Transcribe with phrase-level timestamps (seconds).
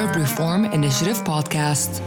[0.00, 2.00] Arab Reform Initiative podcast.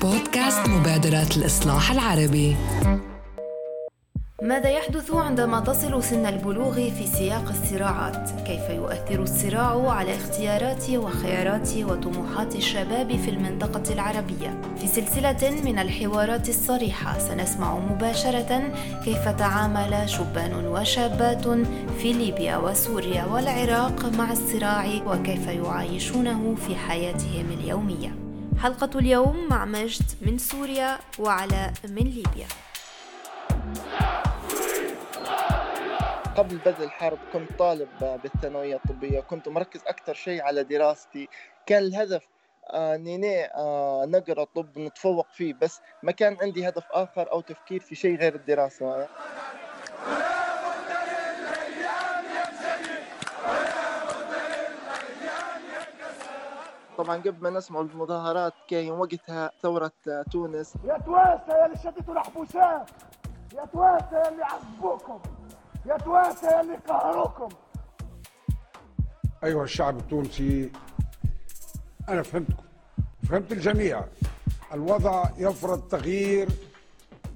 [0.00, 2.56] بودكاست مبادرة الإصلاح العربي
[4.46, 11.76] ماذا يحدث عندما تصل سن البلوغ في سياق الصراعات؟ كيف يؤثر الصراع على اختيارات وخيارات
[11.76, 18.72] وطموحات الشباب في المنطقة العربية؟ في سلسلة من الحوارات الصريحة سنسمع مباشرة
[19.04, 21.48] كيف تعامل شبان وشابات
[21.98, 28.14] في ليبيا وسوريا والعراق مع الصراع وكيف يعايشونه في حياتهم اليومية.
[28.58, 32.65] حلقة اليوم مع مجد من سوريا وعلاء من ليبيا.
[36.36, 37.88] قبل بدء الحرب كنت طالب
[38.22, 41.28] بالثانوية الطبية كنت مركز أكثر شيء على دراستي.
[41.66, 42.26] كان الهدف
[42.70, 47.80] آه، إني آه نقرأ طب نتفوق فيه بس ما كان عندي هدف آخر أو تفكير
[47.80, 49.08] في شيء غير الدراسة.
[56.98, 59.92] طبعا قبل ما نسمع المظاهرات كان وقتها ثورة
[60.32, 60.74] تونس.
[60.84, 62.90] يا تواسة يا اللي شدتوا الحبوسات!
[63.54, 65.20] يا تواسة يا اللي عذبوكم!
[65.86, 67.48] يا تواسة اللي قهروكم
[69.44, 70.72] أيها الشعب التونسي
[72.08, 72.64] أنا فهمتكم.
[73.28, 74.04] فهمت الجميع.
[74.72, 76.48] الوضع يفرض تغيير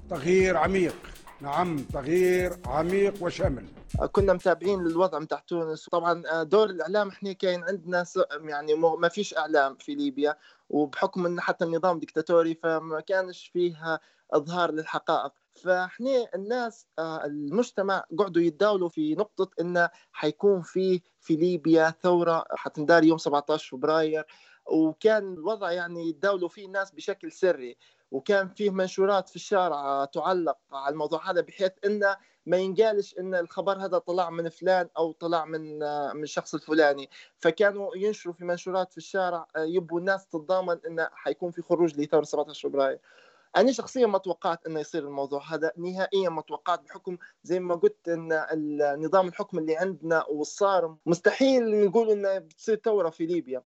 [0.09, 0.95] تغيير عميق.
[1.41, 3.65] نعم تغيير عميق وشامل.
[4.11, 5.89] كنا متابعين للوضع متاع تونس.
[5.89, 8.05] طبعا دور الإعلام إحنا كاين عندنا
[8.43, 10.37] يعني ما فيش إعلام في ليبيا.
[10.69, 13.99] وبحكم إن حتى النظام ديكتاتوري فما كانش فيها
[14.31, 15.31] إظهار للحقائق.
[15.63, 23.03] فاحنا الناس آه، المجتمع قعدوا يتداولوا في نقطة انه حيكون في في ليبيا ثورة حتندار
[23.03, 24.25] يوم 17 فبراير
[24.65, 27.77] وكان الوضع يعني يتداولوا فيه الناس بشكل سري
[28.11, 33.85] وكان فيه منشورات في الشارع تعلق على الموضوع هذا بحيث انه ما ينقالش إن الخبر
[33.85, 37.09] هذا طلع من فلان أو طلع من آه، من الشخص الفلاني.
[37.37, 42.23] فكانوا ينشروا في منشورات في الشارع آه، يبوا الناس تتضامن انه حيكون في خروج لثورة
[42.23, 42.99] 17 فبراير.
[43.57, 48.09] أنا شخصيا ما توقعت إنه يصير الموضوع هذا نهائيا ما توقعت بحكم زي ما قلت
[48.09, 53.63] إن النظام الحكم اللي عندنا والصارم مستحيل نقول إنه بتصير ثورة في ليبيا.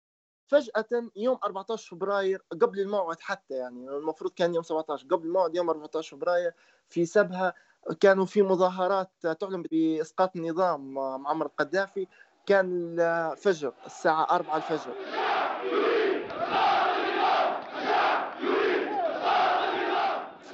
[0.47, 5.69] فجأة يوم 14 فبراير قبل الموعد حتى يعني المفروض كان يوم 17 قبل الموعد يوم
[5.69, 6.53] 14 فبراير
[6.89, 7.53] في سبها
[7.99, 12.07] كانوا في مظاهرات تعلن بإسقاط النظام معمر القذافي
[12.45, 14.93] كان الفجر الساعة 4 الفجر.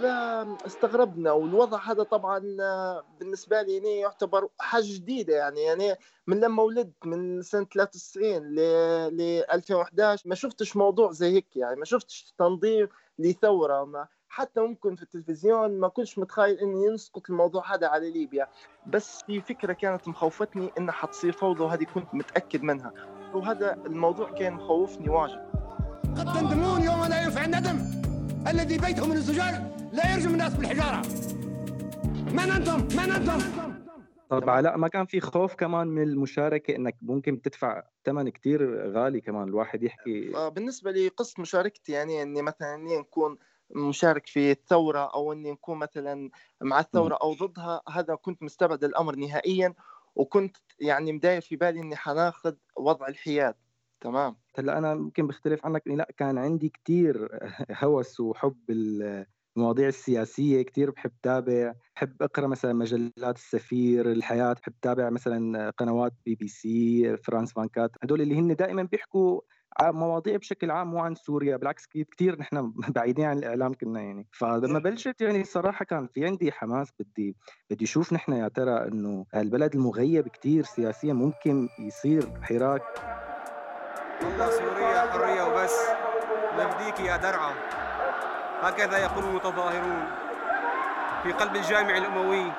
[0.01, 2.39] فاستغربنا والوضع هذا طبعا
[3.19, 5.61] بالنسبة لي يعني يعتبر حاجة جديدة يعني.
[5.61, 5.95] يعني
[6.27, 9.21] من لما ولدت من سنة 93 ل
[9.53, 12.87] 2011 ما شفتش موضوع زي هيك يعني ما شفتش تنظيم
[13.19, 18.47] لثورة ما حتى ممكن في التلفزيون ما كنتش متخيل إني ينسقط الموضوع هذا على ليبيا.
[18.87, 22.93] بس في فكرة كانت مخوفتني إنها حتصير فوضى وهذه كنت متأكد منها.
[23.33, 25.51] وهذا الموضوع كان مخوفني واجد.
[26.17, 27.79] قد تندمون يوم لا ينفع الندم
[28.47, 29.76] الذي بيته من الزجاج.
[29.97, 31.01] لا يرجم الناس بالحجارة.
[32.31, 33.39] من أنتم؟ من أنتم؟
[34.29, 39.21] طب علاء ما كان في خوف كمان من المشاركة إنك ممكن تدفع ثمن كتير غالي
[39.21, 40.35] كمان الواحد يحكي.
[40.35, 43.37] آه، بالنسبة لي قصه مشاركتي يعني إني مثلا إني نكون
[43.75, 46.29] مشارك في الثورة أو إني نكون مثلا
[46.61, 49.73] مع الثورة أو ضدها هذا كنت مستبعد الأمر نهائيا
[50.15, 53.55] وكنت يعني مداير في بالي إني حناخذ وضع الحياد.
[54.01, 54.35] تمام.
[54.57, 57.39] هلأ أنا يمكن بختلف عنك إني لا كان عندي كتير
[57.71, 58.57] هوس وحب
[59.57, 64.53] المواضيع السياسية كتير بحب تابع بحب أقرأ مثلا مجلات السفير الحياة.
[64.53, 67.91] بحب تابع مثلا قنوات BBC France vingt-quatre.
[68.03, 69.41] هدول اللي هن دائما بيحكوا
[69.81, 71.57] مواضيع بشكل عام مو عن سوريا.
[71.57, 74.27] بالعكس كثير نحن بعيدين عن الإعلام كنا يعني.
[74.31, 76.89] فلما بلشت يعني الصراحه كان في عندي حماس.
[76.99, 77.35] بدي
[77.69, 82.81] بدي أشوف نحن يا ترى إنه البلد المغيب كثير سياسيا ممكن يصير حراك.
[84.23, 85.75] والله سوريا حرية وبس.
[86.57, 87.86] نفديك يا درعه
[88.61, 90.05] هكذا يقول المتظاهرون
[91.23, 92.51] في قلب الجامع الأموي.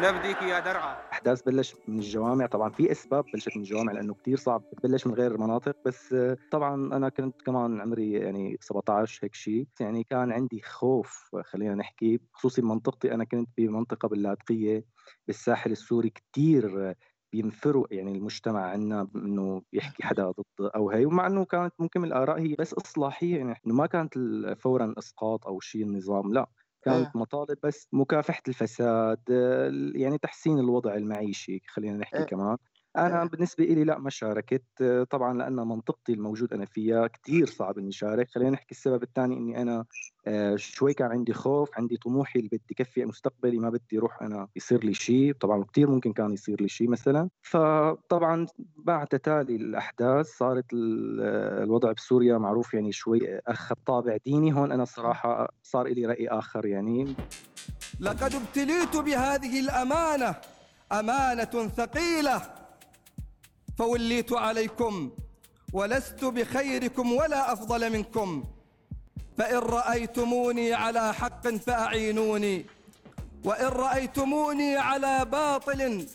[0.00, 0.96] نفديك يا درعا.
[1.12, 2.46] أحداث بلش من الجوامع.
[2.46, 6.16] طبعا في أسباب بلشت من الجوامع لأنه كثير صعب تبلش من غير المناطق بس
[6.50, 12.20] طبعا أنا كنت كمان عمري يعني 17 هيك شيء يعني كان عندي خوف خلينا نحكي
[12.32, 14.84] خصوصي منطقتي أنا كنت بمنطقة باللاذقيه
[15.26, 16.94] بالساحل السوري كثير
[17.32, 22.38] بينفروا يعني المجتمع عنا انه يحكي حدا ضد أو هي ومع إنه كانت ممكن الآراء
[22.40, 24.18] هي بس إصلاحية يعني إنه ما كانت
[24.58, 26.46] فورا إسقاط أو شيء النظام لا
[26.82, 27.18] كانت آه.
[27.18, 29.18] مطالب بس مكافحة الفساد
[29.94, 32.24] يعني تحسين الوضع المعيشي خلينا نحكي آه.
[32.24, 32.56] كمان
[32.96, 34.62] أنا بالنسبة لي لا ما شاركت
[35.10, 39.62] طبعا لأن منطقتي الموجود أنا فيها كثير صعب إني شارك خلينا نحكي السبب الثاني إني
[39.62, 39.84] أنا
[40.26, 44.48] آه، شوي كان عندي خوف عندي طموحي اللي بدي كفي مستقبلي ما بدي أروح أنا
[44.56, 47.28] يصير لي شيء طبعا كثير ممكن كان يصير لي شيء مثلا.
[47.42, 48.46] فطبعا
[48.76, 54.52] بعد تتالي الأحداث صارت الوضع بسوريا معروف يعني شوي اخذ طابع ديني.
[54.54, 57.14] هون أنا الصراحه صار لي رأي آخر يعني.
[58.00, 60.34] لقد ابتليت بهذه الأمانة
[60.92, 62.61] أمانة ثقيلة.
[63.78, 65.10] فوليت عليكم
[65.72, 68.44] ولست بخيركم ولا أفضل منكم.
[69.38, 72.64] فإن رأيتموني على حق فأعينوني.
[73.44, 76.06] وإن رأيتموني على باطل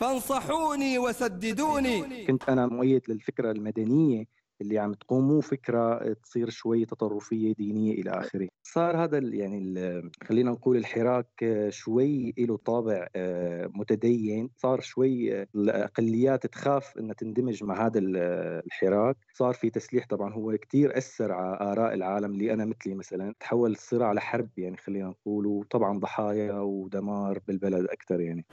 [0.00, 2.26] فانصحوني وسددوني.
[2.26, 8.48] كنت أنا مؤيد للفكرة المدنية اللي عم تقوموا فكرة تصير شوي تطرفية دينية إلى آخره.
[8.62, 9.74] صار هذا يعني
[10.24, 14.50] خلينا نقول الحراك شوي له طابع آه، متدين.
[14.56, 19.16] صار شوي الأقليات تخاف إنها تندمج مع هذا الحراك.
[19.34, 23.34] صار في تسليح طبعا هو كثير أثر على آراء العالم اللي أنا مثلي مثلا.
[23.40, 28.44] تحول الصراع لحرب يعني خلينا نقول وطبعا ضحايا ودمار بالبلد أكثر يعني.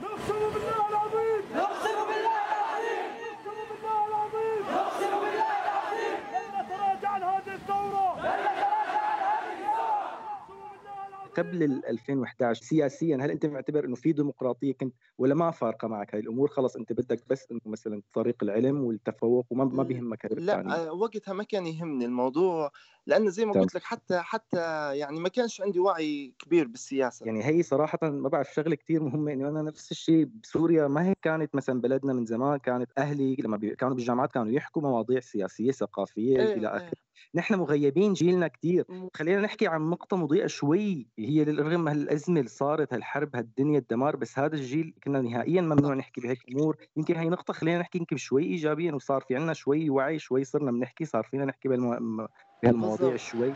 [11.37, 16.21] قبل 2011 سياسيا هل أنت معتبر إنه في ديمقراطية كنت ولا ما فارقة معك هاي
[16.21, 21.33] الأمور؟ خلص أنت بدك بس إنه مثلا طريق العلم والتفوق وما ما بيهمك لا وقتها
[21.33, 22.71] ما كان يهمني الموضوع.
[23.07, 24.57] لأنه زي ما قلت لك حتى حتى
[24.97, 27.25] يعني ما كانش عندي وعي كبير بالسياسة.
[27.25, 31.17] يعني هي صراحة ما بعرف شغلة كثير مهمه انه أنا نفس الشيء بسوريا ما هيك
[31.21, 33.75] كانت مثلا بلدنا من زمان كانت أهلي لما بي...
[33.75, 36.83] كانوا بالجامعات كانوا يحكوا مواضيع سياسية ثقافية إيه إلى آخره.
[36.85, 37.07] إيه.
[37.35, 42.93] نحن مغيبين جيلنا كثير خلينا نحكي عن نقطة مضيئة شوي هي رغم هالأزمة اللي صارت
[42.93, 46.77] هالحرب هالدنيا الدمار بس هذا الجيل كنا نهائيا ممنوع نحكي بهيك أمور.
[46.97, 50.71] يمكن هي نقطة خلينا نحكي يمكن شوي ايجابيا وصار في عندنا شوي وعي شوي صرنا
[50.71, 52.27] بنحكي صار فينا نحكي بالمو...
[52.63, 53.53] بهالمواضيع شوي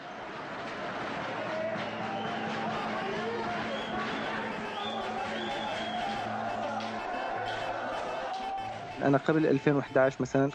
[9.01, 10.51] أنا قبل 2011 مثلا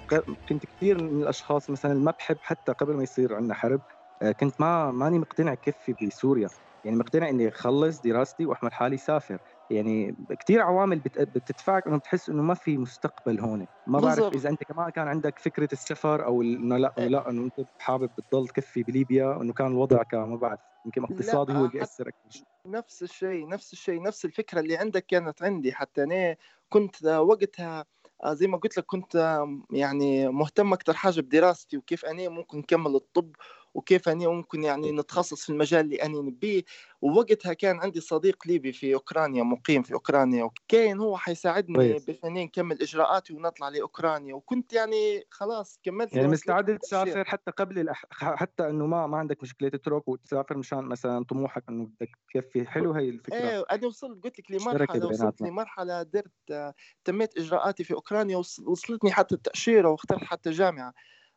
[0.49, 3.83] كنت كثير من الأشخاص مثلا ما بحب حتى قبل ما يصير عندنا حرب
[4.23, 6.49] آه، كنت ما ماني مقتنع كفي بسوريا
[6.85, 9.39] يعني مقتنع إني أخلص دراستي واحمل حالي سافر
[9.71, 13.67] يعني كثير عوامل بتدفعك إنه بتحس إنه ما في مستقبل هون.
[13.87, 17.45] ما بعرف إذا أنت كمان كان عندك فكرة السفر أو إنه لا إنه لا إنه
[17.45, 21.83] أنت حابب بتضل تكفي بليبيا إنه كان الوضع كان ما بعرف يمكن اقتصادي هو اللي
[21.83, 25.73] اثر أكثر نفس الشيء نفس الشيء نفس الفكرة اللي عندك كانت عندي.
[25.73, 26.37] حتى أنا
[26.69, 27.85] كنت وقتها
[28.25, 32.95] آه، زي ما قلت لك كنت يعني مهتم أكثر حاجة بدراستي وكيف أنا ممكن نكمل
[32.97, 33.33] الطب
[33.76, 36.62] وكيف أنا ممكن يعني نتخصص في المجال اللي أنا نبيه.
[37.02, 42.82] ووقتها كان عندي صديق ليبي في أوكرانيا مقيم في أوكرانيا وكان هو حيساعدني بأني نكمل
[42.82, 44.34] إجراءاتي ونطلع لأوكرانيا.
[44.34, 48.05] وكنت يعني خلاص كملت يعني مستعد تسافر حتى قبل الأح...
[48.12, 52.67] حتى إنه ما ما عندك مشكلة تترك وتسافر مشان مثلا طموحك إنه بدك تكفي.
[52.69, 53.37] حلو هي الفكرة.
[53.37, 56.75] إيه أنا وصلت قلت لك لمرحلة وصلت لمرحلة درت
[57.05, 60.93] تميت إجراءاتي في أوكرانيا وصلتني حتى التأشيرة واخترت حتى جامعة.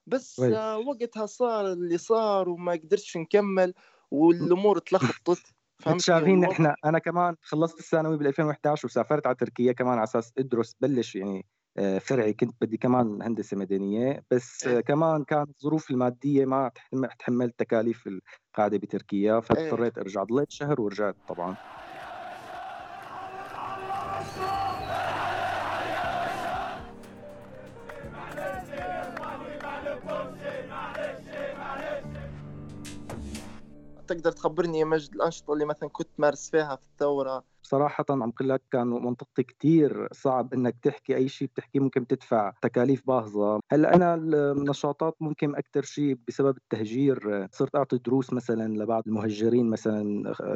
[0.09, 0.75] بس وي.
[0.75, 3.73] وقتها صار اللي صار وما قدرتش نكمل
[4.11, 9.93] والأمور تلخبطت فهمت شايفين نحن أنا كمان خلصت الثانوي بال 2011 وسافرت على تركيا كمان
[9.93, 11.45] على أساس أدرس بلش يعني
[11.77, 14.79] آه، فرعي كنت بدي كمان هندسة مدنية بس إيه.
[14.79, 16.71] كمان كانت الظروف المادية ما
[17.19, 19.39] تحملت تكاليف القاعدة بتركيا إيه.
[19.39, 21.55] فاضطريت أرجع ضليت شهر ورجعت طبعا
[34.15, 38.49] تقدر تخبرني يا مجد الأنشطة اللي مثلا كنت تمارس فيها في الثورة؟ صراحة عم قل
[38.49, 43.59] لك كان منطقتي كتير صعب إنك تحكي أي شيء بتحكيه ممكن تدفع تكاليف باهظة.
[43.71, 50.03] هلأ أنا النشاطات ممكن أكثر شيء بسبب التهجير صرت أعطي دروس مثلا لبعض المهجرين مثلا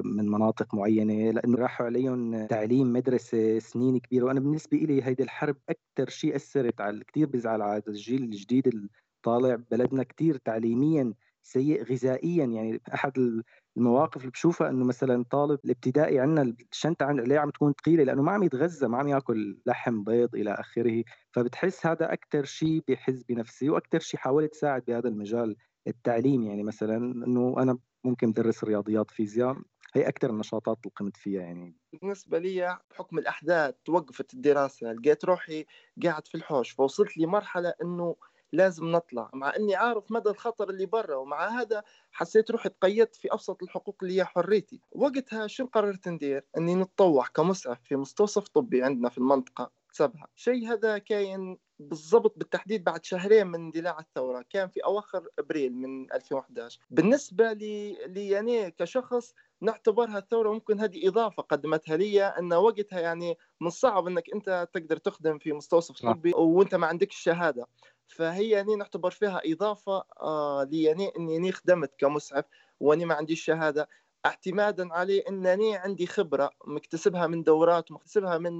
[0.06, 4.26] من مناطق معينة لأنه راحوا عليهم تعليم مدرسة سنين كبيرة.
[4.26, 8.90] وأنا بالنسبة لي هيدي الحرب أكثر شيء أثرت على كثير بزعل على الجيل الجديد
[9.24, 9.56] طالع.
[9.72, 12.46] بلدنا كتير تعليميا سيء غذائيا.
[12.46, 13.42] يعني أحد
[13.78, 18.32] المواقف اللي بشوفها إنه مثلا طالب الابتدائي عندنا الشنطة عليه عم تكون ثقيله لأنه ما
[18.32, 21.04] عم يتغذى ما عم يأكل لحم بيض إلى آخره.
[21.32, 25.56] فبتحس هذا أكثر شيء بحس بنفسي وأكثر شيء حاولت ساعد بهذا المجال
[25.88, 26.44] التعليم.
[26.44, 29.58] يعني مثلا إنه أنا ممكن بدرس رياضيات فيزياء
[29.96, 31.76] هي أكثر النشاطات اللي قمت فيها يعني.
[32.02, 35.66] بالنسبة لي بحكم الأحداث توقفت الدراسة لقيت روحي
[36.04, 38.16] قاعد في الحوش فوصلت لمرحلة إنه
[38.54, 43.34] لازم نطلع مع إني عارف مدى الخطر اللي برا ومع هذا حسيت روحي تقيدت في
[43.34, 44.82] أبسط الحقوق اللي هي حريتي.
[44.92, 50.68] وقتها شو قررت ندير؟ إني نتطوع كمسعف في مستوصف طبي عندنا في المنطقة مكتسبها شيء
[50.68, 56.80] هذا كاين بالضبط بالتحديد بعد شهرين من اندلاع الثورة كان في أواخر أبريل من 2011
[56.90, 63.38] بالنسبة لي, لي يعني كشخص نعتبرها الثورة ممكن هذه إضافة قدمتها لي أن وقتها يعني
[63.62, 67.68] من الصعب أنك أنت تقدر تخدم في مستوصف طبي وأنت ما عندك الشهادة
[68.08, 72.46] فهي يعني نعتبر فيها إضافة آه لي يعني أني خدمت كمسعف
[72.80, 73.90] وأني ما عنديش شهادة.
[74.26, 78.54] اعتمادا عليه انني عندي خبرة مكتسبها من دورات ومكتسبها من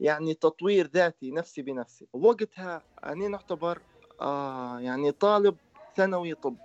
[0.00, 2.08] يعني تطوير ذاتي نفسي بنفسي.
[2.12, 3.82] وقتها اني نعتبر
[4.20, 5.56] آه يعني طالب
[5.96, 6.56] ثانوي طب.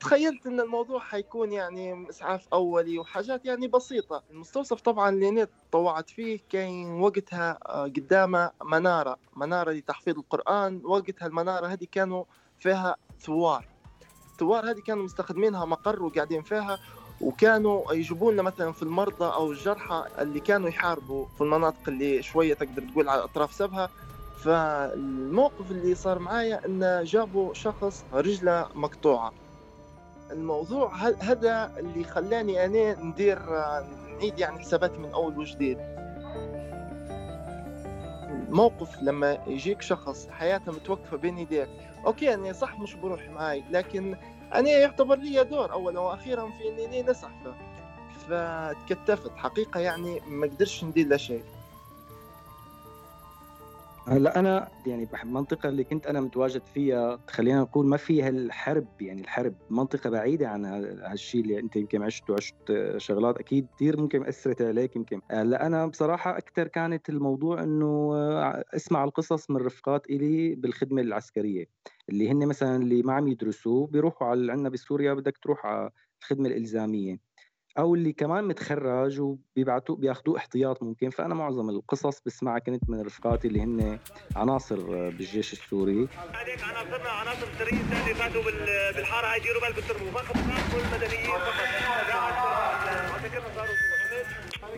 [0.00, 4.22] تخيلت إن الموضوع حيكون يعني إسعاف أولي وحاجات يعني بسيطة.
[4.30, 10.80] المستوصف طبعا اللي أنا تطوعت فيه كان وقتها آه، قدامه منارة منارة لتحفيظ القرآن.
[10.84, 12.24] وقتها المنارة هذه كانوا
[12.58, 13.68] فيها ثوار.
[14.32, 16.78] الثوار هذه كانوا مستخدمينها مقر وقاعدين فيها.
[17.20, 22.54] وكانوا يجيبوا لنا مثلا في المرضى أو الجرحى اللي كانوا يحاربوا في المناطق اللي شوية
[22.54, 23.88] تقدر تقول على أطراف سبها.
[24.36, 29.32] فالموقف اللي صار معايا إن جابوا شخص رجلة مقطوعة.
[30.30, 33.38] الموضوع هذا اللي خلاني أنا ندير
[34.18, 35.78] نعيد يعني حساباتي من أول وجديد.
[38.48, 41.68] الموقف لما يجيك شخص حياته متوقفة بين يديك.
[42.06, 44.16] أوكي أنا صح مش بروح معي لكن
[44.54, 47.30] أنا يعتبر لي دور اولا وأخيرا في إني نسعى
[48.28, 51.42] فتكتفت حقيقة يعني ما قدرش ندير لا شيء.
[54.08, 58.88] هلا أنا يعني بحب المنطقة اللي كنت أنا متواجد فيها خلينا نقول ما فيها الحرب
[59.00, 60.64] يعني الحرب منطقة بعيدة عن
[61.04, 62.54] هالشيء اللي أنت يمكن عشت وعشت
[62.96, 65.20] شغلات أكيد كثير ممكن اثرت عليك يمكن.
[65.30, 68.12] هلا أنا بصراحة أكثر كانت الموضوع إنه
[68.76, 71.66] أسمع القصص من رفقات إلي بالخدمة العسكرية
[72.08, 75.90] اللي هن مثلا اللي ما عم يدرسوا بيروحوا على عندنا بسوريا بدك تروح على
[76.22, 77.25] الخدمة الإلزامية.
[77.78, 81.10] أو اللي كمان متخرج وبيبعتوا بياخذوه احتياط ممكن.
[81.10, 83.98] فأنا معظم القصص بسمعها كنت من رفقاتي اللي هن
[84.36, 86.08] عناصر بالجيش السوري.
[86.32, 88.42] هذيك عناصرنا عناصر سريه ثانية فاتوا
[88.96, 91.30] بالحارة هاي ديروا بالكم ترموا فقط المدنيين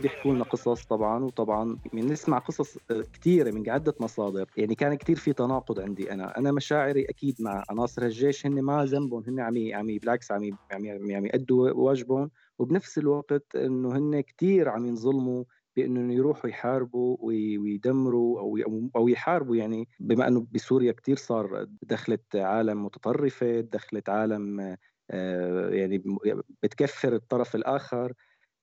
[0.03, 4.47] بيحكوا لنا قصص طبعا وطبعا بنسمع قصص كثيره من عده مصادر.
[4.57, 6.39] يعني كان كثير في تناقض عندي أنا.
[6.39, 10.87] أنا مشاعري أكيد مع عناصر الجيش هن ما ذنبهم هن عم عم بالعكس عم عم
[11.11, 12.31] عم يأدوا واجبهم.
[12.59, 15.45] وبنفس الوقت إنه هن كثير عم ينظلموا
[15.77, 18.59] بإنه يروحوا يحاربوا ويدمروا أو
[18.97, 24.77] أو يحاربوا يعني بما إنه بسوريا كثير صار دخلت عالم متطرفة دخلت عالم
[25.11, 26.03] آه، يعني
[26.63, 28.13] بتكفر الطرف الآخر.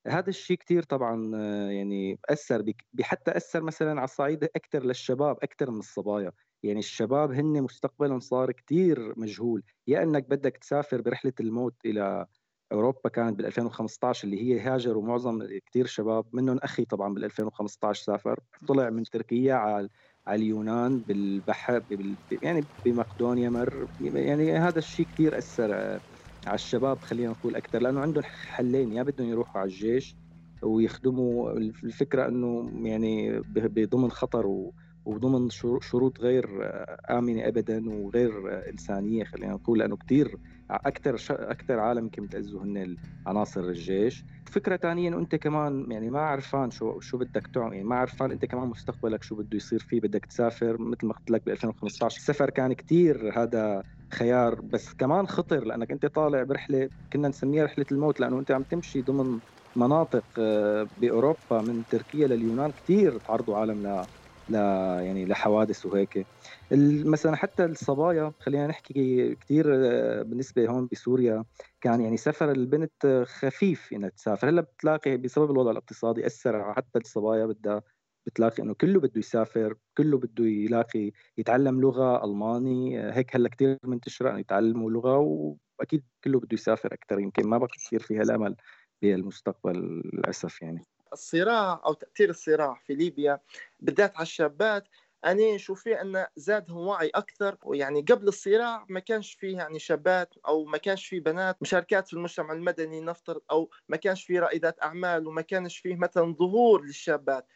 [0.08, 5.72] هذا الشيء كثير طبعا آه، يعني أثر حتى أثر مثلا على الصعيد أكثر للشباب أكثر
[5.72, 6.32] من الصبايا.
[6.64, 9.64] يعني الشباب هن مستقبلهم صار كثير مجهول.
[9.88, 12.26] يا انك بدك تسافر برحلة الموت إلى
[12.72, 18.04] أوروبا كانت بال 2015 اللي هي هاجروا معظم كثير شباب منهم أخي طبعا بال 2015
[18.04, 19.90] سافر طلع من تركيا على
[20.28, 21.82] على اليونان بالبحر
[22.42, 25.74] يعني بمقدونيا مر يعني هذا الشيء كثير أثر
[26.48, 30.16] على الشباب خلينا نقول أكثر لأنه عندهم حلين يا بدهم يروحوا على الجيش
[30.64, 31.52] ويخدموا
[31.84, 34.72] الفكرة إنه يعني بضمن خطر
[35.06, 35.50] وضمن
[35.82, 36.46] شروط غير
[37.12, 38.32] آمنة ابدا وغير
[38.70, 40.38] إنسانية خلينا نقول لأنه كثير
[40.72, 44.26] أكثر أكثر عالم يمكن بتاذوا هن عناصر الجيش.
[44.52, 48.32] فكرة ثانية انه أنت كمان يعني ما عرفان شو شو بدك تعمل يعني ما عرفان
[48.32, 50.02] أنت كمان مستقبلك شو بده يصير فيه.
[50.02, 55.28] بدك تسافر مثل ما قلت لك ب 2015 السفر كان كثير هذا خيار بس كمان
[55.28, 59.40] خطر لأنك أنت طالع برحلة كنا نسميها رحلة الموت لأنه أنت عم تمشي ضمن
[59.76, 62.72] مناطق آه، بأوروبا من تركيا لليونان.
[62.72, 64.06] كثير تعرضوا عالم
[64.50, 64.54] ل
[65.06, 66.28] يعني لحوادث وهيك.
[67.06, 71.46] مثلا حتى الصبايا خلينا نحكي كثير آه، بالنسبة هون بسوريا
[71.82, 74.50] كان يعني سفر البنت خفيف إنها تسافر.
[74.50, 77.82] هلأ بتلاقي بسبب الوضع الاقتصادي أثر حتى الصبايا بدها
[78.28, 83.00] بتلاقي إنه كله بده يسافر كله بده يلاقي يتعلم لغة ألماني.
[83.14, 85.18] هيك هلأ كثير منتشرة إنه يتعلموا لغة
[85.80, 88.56] وأكيد كله بده يسافر أكثر يمكن ما بقى كثير فيها الامل
[89.02, 90.86] بالمستقبل للأسف يعني.
[91.16, 93.40] الصراع أو تأثير الصراع في ليبيا
[93.80, 94.88] بالذات على الشابات.
[95.26, 100.34] أنا نشوف فيه أن زادهم وعي أكثر ويعني قبل الصراع ما كانش فيه يعني شابات
[100.48, 101.62] أو ما كانش فيه بنات.
[101.62, 106.36] مشاركات في المجتمع المدني نفترض أو ما كانش فيه رائدات أعمال وما كانش فيه مثلا
[106.40, 107.48] ظهور للشابات.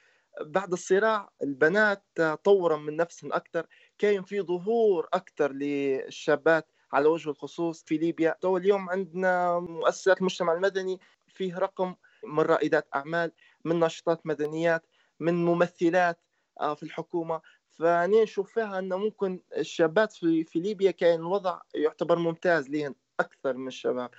[0.42, 2.04] بعد الصراع البنات
[2.44, 3.68] طورا من نفسهم أكثر.
[3.98, 8.36] كان في ظهور أكثر للشابات على وجه الخصوص في ليبيا.
[8.42, 13.32] تو اليوم عندنا مؤسسات المجتمع المدني فيه رقم من رائدات أعمال.
[13.66, 14.86] من ناشطات مدنيات
[15.20, 16.22] من ممثلات
[16.62, 17.42] آه، في الحكومة.
[17.72, 23.58] فأنا نشوف فيها أن ممكن الشابات في, في ليبيا كان الوضع يعتبر ممتاز لهم أكثر
[23.58, 24.12] من الشباب.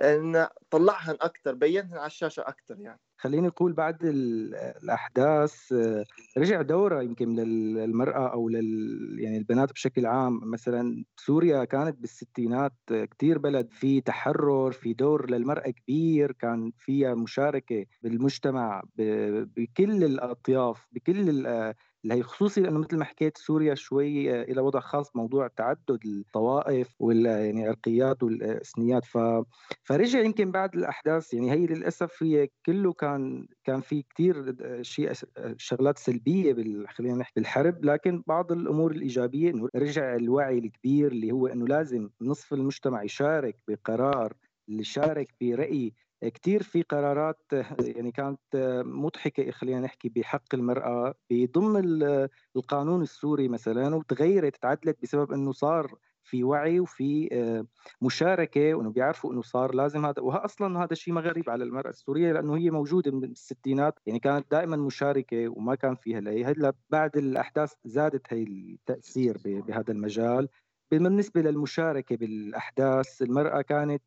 [0.00, 3.00] إن طلعهن أكثر بينهن على الشاشة أكثر يعني.
[3.20, 6.04] خليني نقول بعد الأحداث آه،
[6.38, 10.40] رجع دورة يمكن للمرأة أو لل يعني البنات بشكل عام.
[10.50, 17.86] مثلا سوريا كانت بالستينات كثير بلد في تحرر في دور للمرأة كبير كان فيها مشاركة
[18.02, 21.28] بالمجتمع بكل الأطياف بكل
[22.04, 27.26] اللي خصوصي لأنه مثل ما حكيت سوريا شوي إلى وضع خاص موضوع تعدد الطوائف وال
[27.26, 29.04] يعني العرقيات والأثنيات.
[29.04, 29.18] ف
[29.84, 35.12] فرجع يمكن بعد الأحداث يعني هي للأسف هي كله كان كان في كثير شيء
[35.56, 36.88] شغلات سلبية بال...
[36.88, 37.84] خلينا نحكي بالحرب.
[37.84, 43.56] لكن بعض الأمور الإيجابية إنه رجع الوعي الكبير اللي هو إنه لازم نصف المجتمع يشارك
[43.68, 44.34] بقرار
[44.68, 47.40] اللي شارك برأي كثير في قرارات
[47.80, 48.40] يعني كانت
[48.84, 52.02] مضحكة خلينا نحكي بحق المرأة بضمن
[52.56, 55.94] القانون السوري مثلا وتغيرت تعدلت بسبب إنه صار
[56.24, 57.28] في وعي وفي
[58.02, 61.90] مشاركة وإنه بيعرفوا إنه صار لازم هذا وها أصلا هذا الشيء ما غريب على المرأة
[61.90, 66.72] السورية لأنه هي موجودة من الستينات يعني كانت دائما مشاركة وما كان فيها لي هلا
[66.90, 70.48] بعد الأحداث زادت هي التأثير بهذا المجال.
[70.90, 74.02] بالنسبة للمشاركة بالأحداث المرأة كانت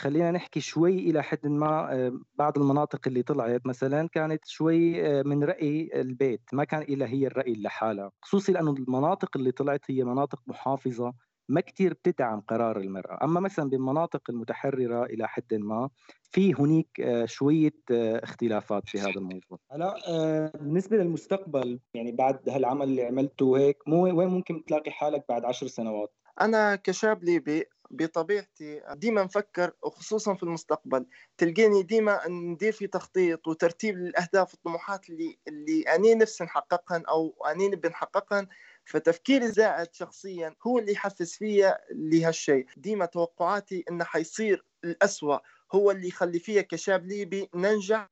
[0.00, 5.22] خلينا نحكي شوي إلى حد ما آه، بعض المناطق اللي طلعت مثلا كانت شوي آه،
[5.22, 10.04] من رأي البيت ما كان إلى هي الرأي لحالها خصوصي لأنه المناطق اللي طلعت هي
[10.04, 11.14] مناطق محافظة
[11.50, 13.24] ما كثير بتدعم قرار المرأة.
[13.24, 15.90] أما مثلا بالمناطق المتحررة إلى حد ما
[16.32, 19.58] في هنيك آه، شوية اختلافات في هذا الموضوع.
[19.72, 19.94] هلا
[20.54, 26.14] بالنسبة للمستقبل يعني بعد هالعمل اللي عملته هيك وين ممكن تلاقي حالك بعد عشر سنوات؟
[26.40, 31.06] أنا كشاب ليبي بطبيعتي ديما نفكر وخصوصا في المستقبل.
[31.38, 37.68] تلقيني ديما ندير في تخطيط وترتيب للأهداف والطموحات اللي اللي أني نفسي نحققهن أو أني
[37.68, 38.46] نبي نحققهن.
[38.84, 42.66] فتفكيري الزائد شخصيا هو اللي يحفز فيا لهالشيء.
[42.76, 45.38] ديما توقعاتي إنه حيصير الأسوأ
[45.74, 48.08] هو اللي يخلي فيا كشاب ليبي ننجح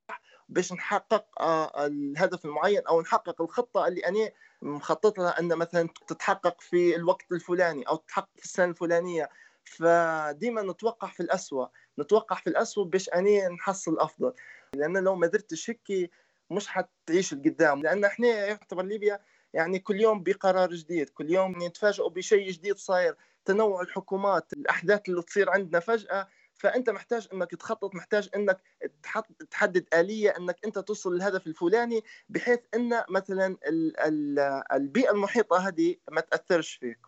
[0.49, 4.31] باش نحقق آه، الهدف المعين أو نحقق الخطة اللي أنا
[4.63, 5.41] مخطط لها.
[5.41, 9.29] إن مثلا تتحقق في الوقت الفلاني أو تتحقق في السنة الفلانية.
[9.67, 11.67] فديما نتوقع في الأسوأ
[11.99, 14.33] نتوقع في الأسوأ باش أني نحصل الأفضل.
[14.75, 16.11] لأن لو ما درتش هيك
[16.51, 19.21] مش حتعيش القدام لأن إحنا يعتبر ليبيا
[19.55, 25.23] يعني كل يوم بقرار جديد كل يوم نتفاجئوا بشيء جديد صاير تنوع الحكومات الأحداث اللي
[25.23, 26.29] تصير عندنا فجأة.
[26.59, 28.61] فأنت محتاج إنك تخطط محتاج إنك
[29.51, 33.57] تحدد آلية إنك أنت توصل للهدف الفلاني بحيث إن مثلا
[34.73, 36.99] البيئة المحيطة هذه ما تأثرش فيك.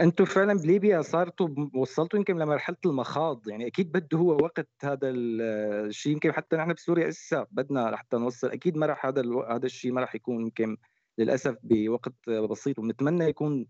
[0.00, 6.12] أنتم فعلا بليبيا صارتوا وصلتوا يمكن لمرحلة المخاض يعني أكيد بده هو وقت هذا الشيء
[6.14, 9.22] يمكن حتى نحن بسوريا لسه بدنا لحتى نوصل أكيد ما راح هذا.
[9.50, 10.76] هذا الشيء ما راح يكون يمكن
[11.18, 13.66] للأسف بوقت بسيط وبنتمنى يكون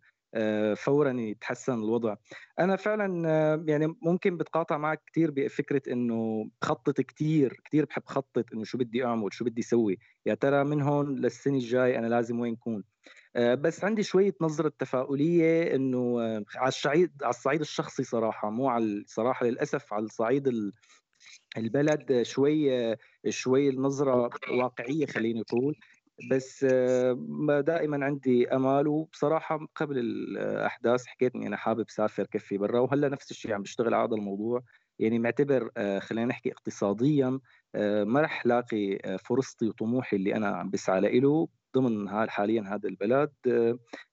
[0.77, 2.17] فورا يتحسن الوضع.
[2.59, 8.53] أنا فعلا آه، يعني ممكن بتقاطع معك كثير بفكرة إنه بخطط كثير كثير بحب خطط
[8.53, 9.99] إنه شو بدي أعمل شو بدي أسوي.
[10.27, 12.85] يا ترى من هون للسنة الجاي أنا لازم وين كون؟
[13.37, 18.69] آه، بس عندي شوية نظرة تفاؤلية إنه آه، على الصعيد على الصعيد الشخصي صراحة مو
[18.69, 20.73] على الصراحه للأسف على الصعيد
[21.57, 25.77] البلد شوي آه، شوي النظره واقعية خليني أقول.
[26.31, 26.65] بس
[27.61, 33.31] دائما عندي آمال وبصراحة قبل الأحداث حكيت إني أنا حابب أسافر كفي برا وهلأ نفس
[33.31, 34.63] الشيء عم بشتغل على هذا الموضوع.
[34.99, 35.71] يعني معتبر
[36.01, 37.41] خلينا نحكي اقتصاديا
[38.05, 43.33] ما رح لاقي فرصتي وطموحي اللي أنا عم بسعى له ضمن حاليا هذا البلد.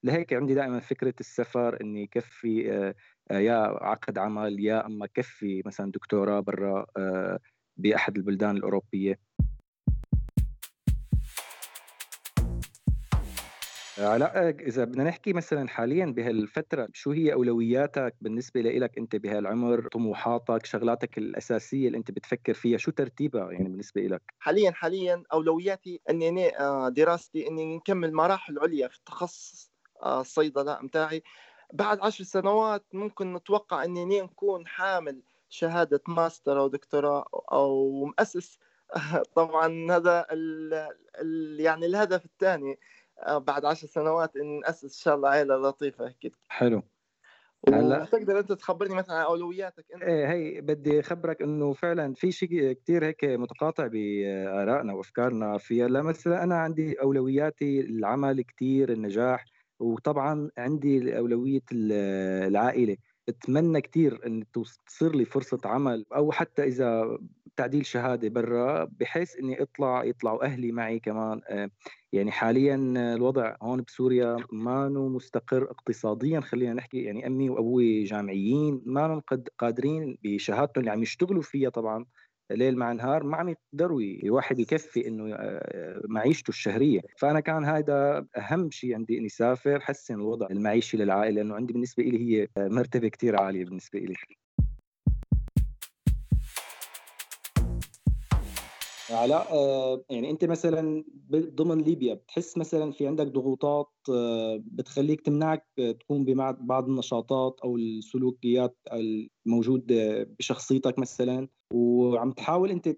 [0.03, 2.07] لهيك عندي دائما فكرة السفر إني
[2.71, 2.95] آه،
[3.31, 7.39] آه، يا عقد عمل يا أما كفي مثلا دكتوراه برا آه،
[7.77, 9.19] بأحد البلدان الأوروبية.
[13.99, 20.65] علاء إذا بدنا نحكي مثلا حاليا بهالفترة شو هي أولوياتك بالنسبة لك أنت بهالعمر؟ طموحاتك
[20.65, 26.29] شغلاتك الأساسية اللي أنت بتفكر فيها شو ترتيبها يعني بالنسبة لك حاليا حاليا أولوياتي إني
[26.29, 29.71] أنا آه، دراستي إني نكمل مراحل عليا في التخصص
[30.03, 31.23] آه، الصيدلة متاعي
[31.73, 38.59] بعد عشر سنوات ممكن نتوقع إني نكون حامل شهادة ماستر أو دكتوراه أو مؤسس.
[39.35, 40.73] طبعا هذا ال
[41.21, 42.71] ال يعني الهدف الثاني.
[42.71, 42.77] آه،
[43.27, 46.35] بعد عشر سنوات إن ناسس إن شاء الله عائله لطيفة أكيد.
[46.49, 46.81] حلو.
[47.73, 48.05] هلا.
[48.05, 52.71] تقدر أنت تخبرني مثلا عن أولوياتك أنت؟ إيه هي بدي أخبرك إنه فعلا في شيء
[52.71, 59.45] كثير هيك متقاطع بآرائنا وأفكارنا في هلا مثلا أنا عندي أولوياتي العمل كثير النجاح
[59.79, 62.97] وطبعا عندي أولوية العائلة.
[63.27, 64.43] بتمنى كثير إن
[64.87, 67.17] تصير لي فرصة عمل أو حتى إذا
[67.59, 71.41] تعديل شهادة برا بحيث إني أطلع يطلعوا أهلي معي كمان.
[71.47, 71.69] آه،
[72.13, 72.75] يعني حاليا
[73.15, 79.21] الوضع هون بسوريا ما مستقر اقتصاديا خلينا نحكي يعني أمي وأبوي جامعيين ما
[79.57, 82.05] قادرين بشهادتهم اللي عم يشتغلوا فيها طبعا
[82.51, 87.01] ليل مع نهار ما عم يقدروا الواحد يكفي إنه آه، معيشته الشهرية.
[87.17, 92.03] فأنا كان هذا أهم شيء عندي إني اسافر حسن الوضع المعيشي للعائلة لأنه عندي بالنسبة
[92.03, 94.15] لي هي مرتبة كثير عالية بالنسبة لي
[99.11, 105.65] علاء آه، يعني أنت مثلا ضمن ليبيا بتحس مثلا في عندك ضغوطات آه، بتخليك تمنعك
[105.99, 112.89] تقوم ببعض النشاطات أو السلوكيات الموجوده بشخصيتك مثلا وعم تحاول أنت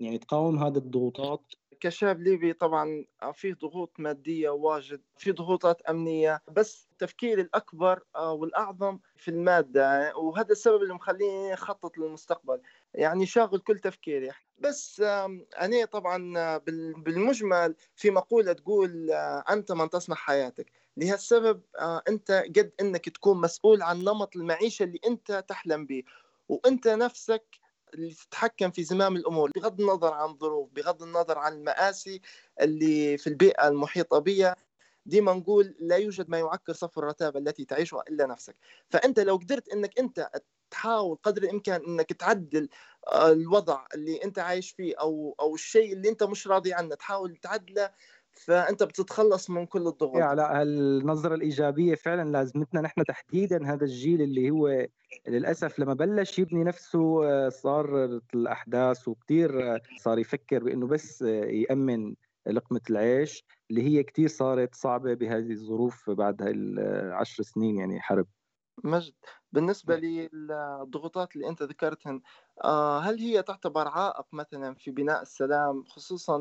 [0.00, 1.42] يعني تقاوم هذه الضغوطات؟
[1.80, 8.98] كشاب ليبي طبعا في ضغوط مادية واجد في ضغوطات أمنية بس تفكيري الأكبر آه، والأعظم
[9.16, 12.60] في المادة وهذا السبب اللي مخليني أخطط للمستقبل.
[12.94, 15.00] يعني شاغل كل تفكيري بس
[15.60, 16.58] أنا طبعا
[16.96, 20.72] بالمجمل في مقولة تقول آه، أنت من تصنع حياتك.
[20.96, 26.02] لهالسبب آه، أنت قد إنك تكون مسؤول عن نمط المعيشة اللي أنت تحلم به
[26.48, 27.44] وأنت نفسك
[27.94, 32.20] اللي تتحكم في زمام الأمور بغض النظر عن الظروف بغض النظر عن المآسي
[32.60, 34.56] اللي في البيئة المحيطة بها
[35.06, 38.56] ديما نقول لا يوجد ما يعكر صف الرتابه التي تعيشها إلا نفسك.
[38.90, 40.30] فأنت لو قدرت إنك أنت
[40.70, 42.68] تحاول قدر الإمكان إنك تعدل
[43.06, 47.36] آه، الوضع اللي أنت عايش فيه أو أو الشيء اللي أنت مش راضي عنه تحاول
[47.36, 47.90] تعدله
[48.32, 50.22] فأنت بتتخلص من كل الضغوط.
[50.22, 54.86] على النظره الإيجابية فعلا لازمتنا نحن تحديدا هذا الجيل اللي هو
[55.28, 58.04] للأسف لما بلش يبني نفسه آه، صار
[58.34, 62.14] الأحداث وكثير آه، صار يفكر بإنه بس يأمن
[62.46, 68.26] لقمة العيش اللي هي كثير صارت صعبة بهذه الظروف بعد هاي العشر سنين يعني حرب.
[68.84, 69.14] مجد.
[69.52, 72.20] بالنسبة للضغوطات اللي أنت ذكرتهن
[72.64, 76.40] آه، هل هي تعتبر عائق مثلا في بناء السلام خصوصا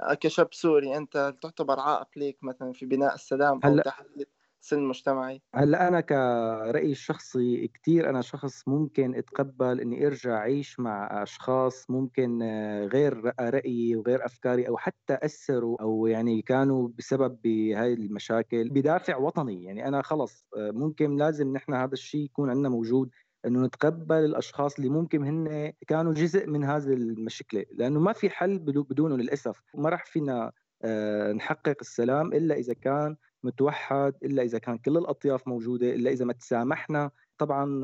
[0.00, 4.26] آه، كشاب سوري أنت تعتبر عائق ليك مثلا في بناء السلام أو تحديد
[4.64, 11.22] سن مجتمعي؟ هلأ أنا كرأيي الشخصي كثير أنا شخص ممكن أتقبل إني أرجع أعيش مع
[11.22, 17.92] أشخاص ممكن آه، غير رأيي وغير أفكاري أو حتى أثروا أو يعني كانوا بسبب بهاي
[17.92, 19.64] المشاكل بدافع وطني.
[19.64, 23.10] يعني أنا خلص آه، ممكن لازم نحن هذا الشيء يكون عندنا موجود
[23.46, 28.58] إنه نتقبل الأشخاص اللي ممكن هن كانوا جزء من هذه المشكلة لأنه ما في حل
[28.58, 29.62] بدونه للأسف.
[29.74, 30.52] ما راح فينا
[30.84, 36.24] آه، نحقق السلام إلا إذا كان متوحد إلا إذا كان كل الأطياف موجودة إلا إذا
[36.24, 37.10] ما تسامحنا.
[37.38, 37.82] طبعا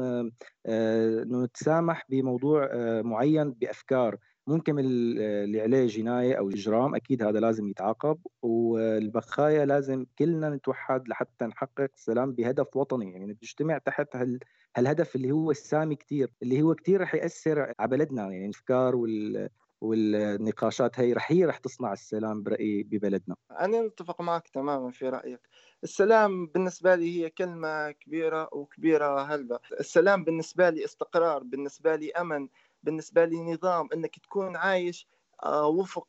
[0.67, 4.17] آه، إنه نتسامح بموضوع آه، معين بأفكار.
[4.47, 8.19] ممكن اللي عليه جناية أو اجرام أكيد هذا لازم يتعاقب.
[8.43, 13.13] والبقايا لازم كلنا نتوحد لحتى نحقق السلام بهدف وطني.
[13.13, 14.39] يعني نجتمع تحت هال
[14.77, 18.23] هالهدف اللي هو السامي كثير اللي هو كثير رح يأثر على بلدنا.
[18.23, 19.49] يعني الأفكار وال
[19.81, 23.37] والنقاشات هي رح هي رح تصنع السلام برأيي ببلدنا.
[23.51, 25.41] أنا متفق معك تماما في رأيك.
[25.85, 29.59] السلام بالنسبة لي هي كلمة كبيرة وكبيرة هلبة.
[29.81, 32.49] السلام بالنسبة لي استقرار بالنسبة لي أمن
[32.83, 35.09] بالنسبة لي نظام أنك تكون عايش
[35.43, 36.09] آه، وفق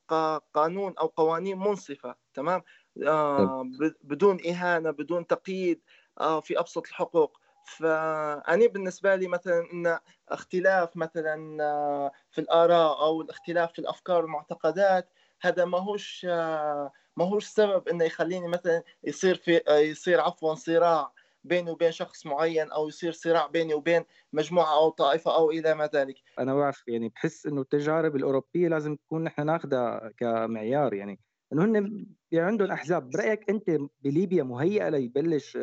[0.54, 2.62] قانون أو قوانين منصفة تمام؟
[3.08, 3.64] آه،
[4.04, 5.82] بدون إهانة بدون تقييد
[6.20, 7.41] آه، في أبسط الحقوق.
[7.64, 15.10] فأنا بالنسبة لي مثلا أن اختلاف مثلا آه، في الآراء أو الاختلاف في الأفكار والمعتقدات
[15.42, 20.56] هذا ما هوش آه، ما هوش سبب إنه يخليني مثلا يصير في آه، يصير عفوا
[20.56, 25.74] صراع بيني وبين شخص معين أو يصير صراع بيني وبين مجموعة أو طائفة أو إلى
[25.74, 26.16] ما ذلك.
[26.40, 31.20] أنا بعرف يعني بحس إنه التجارب الأوروبية لازم تكون نحن ناخذها كمعيار يعني.
[31.54, 33.10] إنه هن يعني عندهم أحزاب.
[33.10, 35.58] برأيك أنت بليبيا مهيئة ليبلش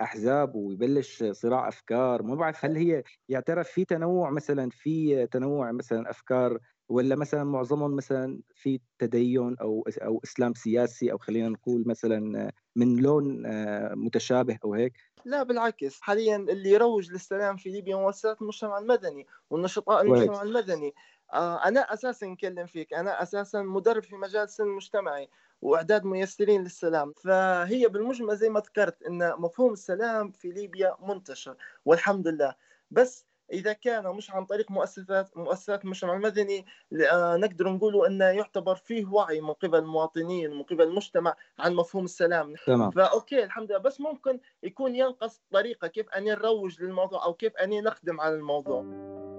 [0.00, 6.10] أحزاب ويبلش صراع أفكار ما بعرف هل هي يعترف في تنوع مثلا في تنوع مثلا
[6.10, 12.50] أفكار ولا مثلا معظمهم مثلا في تدين أو أو إسلام سياسي أو خلينا نقول مثلا
[12.76, 14.92] من لون آه، متشابه أو هيك؟
[15.24, 16.00] لا بالعكس.
[16.00, 20.94] حاليا اللي يروج للسلام في ليبيا مؤسسات المجتمع المدني والنشطاء المجتمع المدني.
[21.34, 22.94] أنا أساسا نكلم فيك.
[22.94, 25.28] أنا أساسا مدرب في مجال السن المجتمعي
[25.62, 27.12] وإعداد ميسرين للسلام.
[27.12, 32.54] فهي بالمجمل زي ما ذكرت إن مفهوم السلام في ليبيا منتشر والحمد لله.
[32.90, 36.66] بس إذا كان مش عن طريق مؤسسات مؤسسات المجتمع المدني
[37.12, 42.04] آه، نقدر نقول إنه يعتبر فيه وعي من قبل المواطنين ومن قبل المجتمع عن مفهوم
[42.04, 42.54] السلام.
[42.66, 42.90] تمام.
[42.90, 43.78] فأوكي الحمد لله.
[43.78, 48.80] بس ممكن يكون ينقص طريقة كيف ان نروج للموضوع أو كيف ان نخدم على الموضوع.
[48.80, 49.29] آه،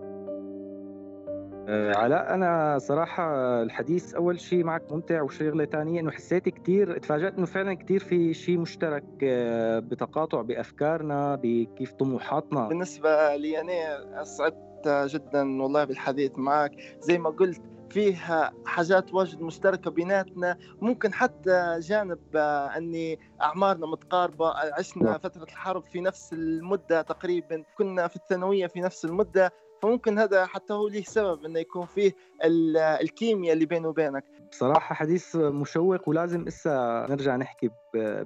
[1.69, 3.23] علاء أنا صراحة
[3.63, 8.33] الحديث أول شيء معك ممتع وشغلة ثانية إنه حسيت كثير تفاجأت إنه فعلا كثير في
[8.33, 12.67] شيء مشترك آه، بتقاطع بأفكارنا بكيف طموحاتنا.
[12.67, 16.71] بالنسبة لي أنا استمتعت جدا والله بالحديث معك.
[16.99, 20.57] زي ما قلت فيها حاجات واجد مشتركة بيناتنا.
[20.81, 25.17] ممكن حتى جانب آه، أني أعمارنا متقاربة عشنا نعم.
[25.17, 29.53] فترة الحرب في نفس المدة تقريبا كنا في الثانوية في نفس المدة.
[29.81, 32.11] فممكن هذا حتى هو ليه سبب إنه يكون فيه
[32.43, 34.23] ال- الكيمياء اللي بينه وبينك.
[34.51, 37.69] بصراحة حديث مشوق ولازم إسا نرجع نحكي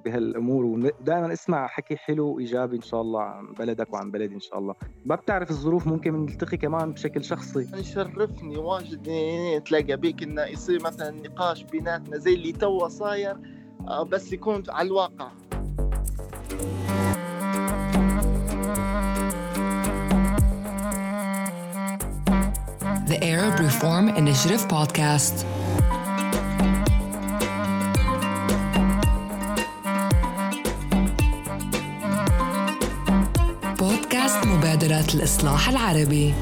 [0.06, 4.60] بهالأمور ودائما اسمع حكي حلو وإيجابي إن شاء الله عن بلدك وعن بلدي إن شاء
[4.60, 4.76] الله.
[5.06, 9.10] ما بتعرف الظروف ممكن نلتقي كمان بشكل شخصي؟ يشرفني واجد
[9.58, 13.38] نتلاقى بيك إنه يصير مثلا نقاش بيناتنا زي اللي توا صاير
[13.88, 15.32] آه، بس يكون على الواقع.
[23.05, 25.45] The Arab Reform Initiative Podcast.
[33.79, 36.35] بودكاست مبادرة الإصلاح العربي